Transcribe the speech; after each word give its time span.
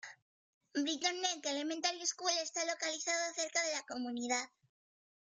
Britton 0.73 1.21
Neck 1.21 1.45
Elementary 1.45 2.07
School 2.07 2.31
está 2.41 2.65
localizado 2.65 3.35
cerca 3.35 3.61
de 3.61 3.73
la 3.73 3.83
comunidad. 3.83 4.49